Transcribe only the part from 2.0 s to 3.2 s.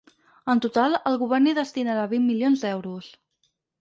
vint milions d’euros.